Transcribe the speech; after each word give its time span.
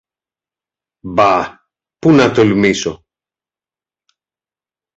Μπα! 0.99 1.49
Πού 1.99 2.11
να 2.11 2.31
τολμήσω! 2.31 3.05